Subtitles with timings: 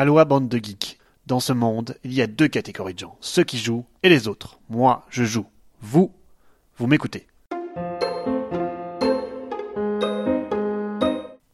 [0.00, 0.96] Aloha bande de geeks.
[1.26, 4.28] Dans ce monde, il y a deux catégories de gens, ceux qui jouent et les
[4.28, 4.60] autres.
[4.68, 5.46] Moi, je joue.
[5.80, 6.12] Vous,
[6.76, 7.26] vous m'écoutez.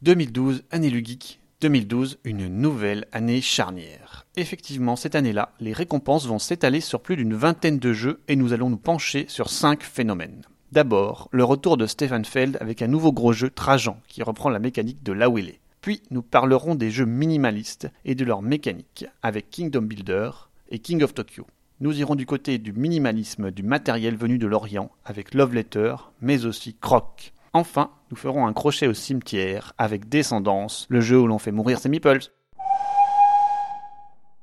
[0.03, 1.41] 2012, année du geek.
[1.63, 4.27] 2012, une nouvelle année charnière.
[4.37, 8.53] Effectivement, cette année-là, les récompenses vont s'étaler sur plus d'une vingtaine de jeux et nous
[8.53, 10.43] allons nous pencher sur cinq phénomènes.
[10.71, 14.59] D'abord, le retour de Stefan Feld avec un nouveau gros jeu Trajan qui reprend la
[14.59, 15.55] mécanique de Lawele.
[15.85, 20.31] Puis nous parlerons des jeux minimalistes et de leur mécanique avec Kingdom Builder
[20.71, 21.47] et King of Tokyo.
[21.81, 26.47] Nous irons du côté du minimalisme du matériel venu de l'Orient avec Love Letter, mais
[26.47, 27.35] aussi Croc.
[27.53, 31.79] Enfin, nous ferons un crochet au cimetière avec Descendance, le jeu où l'on fait mourir
[31.79, 32.31] ses meeples.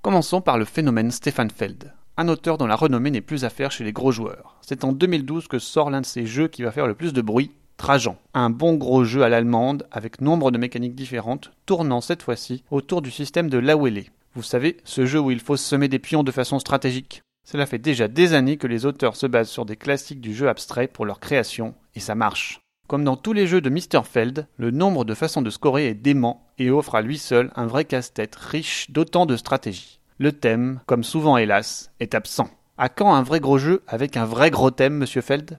[0.03, 3.71] Commençons par le phénomène Stefan Feld, un auteur dont la renommée n'est plus à faire
[3.71, 4.59] chez les gros joueurs.
[4.61, 7.21] C'est en 2012 que sort l'un de ces jeux qui va faire le plus de
[7.23, 12.21] bruit, Trajan, un bon gros jeu à l'allemande avec nombre de mécaniques différentes, tournant cette
[12.21, 14.05] fois-ci autour du système de l'Awele.
[14.35, 17.21] Vous savez, ce jeu où il faut semer des pions de façon stratégique.
[17.43, 20.47] Cela fait déjà des années que les auteurs se basent sur des classiques du jeu
[20.47, 22.61] abstrait pour leur création, et ça marche.
[22.87, 24.03] Comme dans tous les jeux de Mr.
[24.03, 27.65] Feld, le nombre de façons de scorer est dément et offre à lui seul un
[27.65, 29.99] vrai casse-tête riche d'autant de stratégies.
[30.17, 32.49] Le thème, comme souvent hélas, est absent.
[32.77, 35.57] À quand un vrai gros jeu avec un vrai gros thème, monsieur Feld?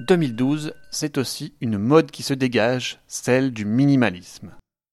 [0.00, 4.52] 2012, c'est aussi une mode qui se dégage, celle du minimalisme.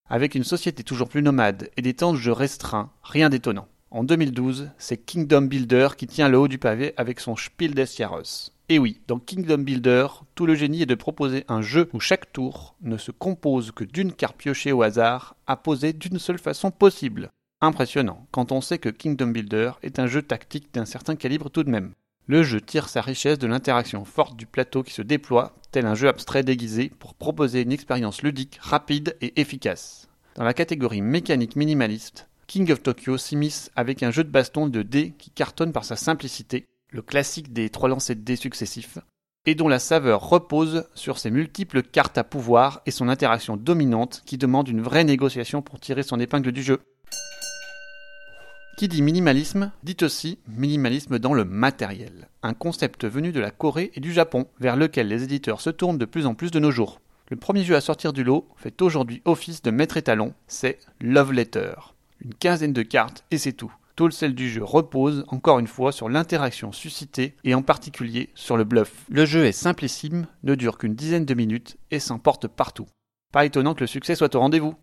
[0.09, 3.67] Avec une société toujours plus nomade et des temps de jeu restreints, rien d'étonnant.
[3.91, 7.85] En 2012, c'est Kingdom Builder qui tient le haut du pavé avec son Spiel des
[7.85, 8.49] Jahres.
[8.67, 12.33] Et oui, dans Kingdom Builder, tout le génie est de proposer un jeu où chaque
[12.33, 16.71] tour ne se compose que d'une carte piochée au hasard, à poser d'une seule façon
[16.71, 17.29] possible.
[17.61, 21.63] Impressionnant, quand on sait que Kingdom Builder est un jeu tactique d'un certain calibre tout
[21.63, 21.93] de même.
[22.27, 25.93] Le jeu tire sa richesse de l'interaction forte du plateau qui se déploie, tel un
[25.93, 30.09] jeu abstrait déguisé, pour proposer une expérience ludique, rapide et efficace.
[30.35, 34.81] Dans la catégorie mécanique minimaliste, King of Tokyo s'immisce avec un jeu de baston de
[34.81, 38.97] dés qui cartonne par sa simplicité, le classique des trois lancers de dés successifs,
[39.45, 44.23] et dont la saveur repose sur ses multiples cartes à pouvoir et son interaction dominante
[44.25, 46.81] qui demande une vraie négociation pour tirer son épingle du jeu.
[48.77, 53.91] Qui dit minimalisme dit aussi minimalisme dans le matériel, un concept venu de la Corée
[53.95, 56.71] et du Japon, vers lequel les éditeurs se tournent de plus en plus de nos
[56.71, 56.99] jours.
[57.29, 61.31] Le premier jeu à sortir du lot fait aujourd'hui office de maître étalon, c'est Love
[61.31, 61.71] Letter.
[62.19, 63.73] Une quinzaine de cartes et c'est tout.
[63.95, 68.29] Tout le sel du jeu repose, encore une fois, sur l'interaction suscitée et en particulier
[68.35, 69.05] sur le bluff.
[69.09, 72.87] Le jeu est simplissime, ne dure qu'une dizaine de minutes et s'emporte partout.
[73.31, 74.75] Pas étonnant que le succès soit au rendez-vous.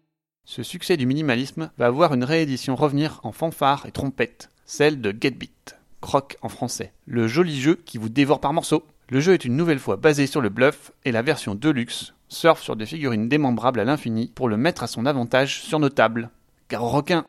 [0.44, 5.16] Ce succès du minimalisme va voir une réédition revenir en fanfare et trompette, celle de
[5.18, 8.84] Get Beat, Croc en français, le joli jeu qui vous dévore par morceaux.
[9.08, 12.60] Le jeu est une nouvelle fois basé sur le bluff et la version Deluxe surfe
[12.62, 16.30] sur des figurines démembrables à l'infini pour le mettre à son avantage sur nos tables.
[16.66, 17.24] Car requin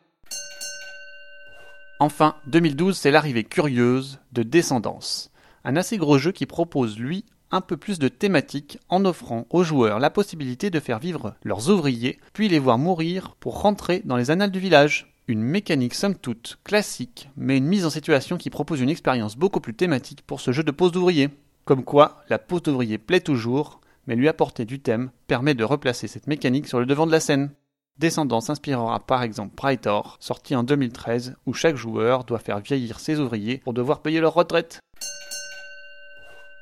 [2.00, 5.30] Enfin, 2012, c'est l'arrivée curieuse de Descendance,
[5.62, 9.62] un assez gros jeu qui propose, lui, un peu plus de thématique en offrant aux
[9.62, 14.16] joueurs la possibilité de faire vivre leurs ouvriers, puis les voir mourir pour rentrer dans
[14.16, 15.14] les annales du village.
[15.28, 19.60] Une mécanique somme toute classique, mais une mise en situation qui propose une expérience beaucoup
[19.60, 21.30] plus thématique pour ce jeu de pose d'ouvrier.
[21.64, 26.08] Comme quoi, la pose d'ouvrier plaît toujours, mais lui apporter du thème permet de replacer
[26.08, 27.50] cette mécanique sur le devant de la scène.
[27.98, 33.20] Descendant s'inspirera par exemple Praetor, sorti en 2013, où chaque joueur doit faire vieillir ses
[33.20, 34.80] ouvriers pour devoir payer leur retraite.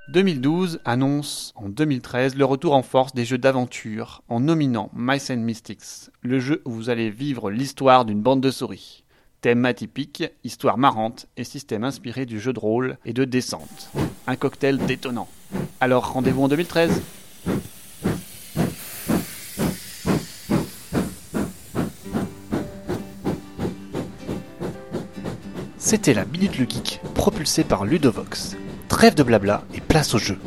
[0.09, 6.11] 2012 annonce en 2013 le retour en force des jeux d'aventure en nominant Mice Mystics,
[6.23, 9.05] le jeu où vous allez vivre l'histoire d'une bande de souris.
[9.43, 13.91] Thème atypique, histoire marrante et système inspiré du jeu de rôle et de descente.
[14.27, 15.29] Un cocktail détonnant.
[15.81, 17.01] Alors rendez-vous en 2013
[25.79, 28.57] C'était la Minute le Geek, propulsée par Ludovox.
[29.03, 30.39] Trêve de blabla et place au jeu.